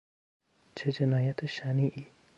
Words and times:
چه 0.75 0.91
جنایت 0.91 1.45
شنیعی! 1.45 2.07